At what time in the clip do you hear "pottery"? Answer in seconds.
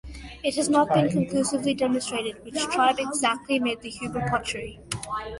4.27-4.79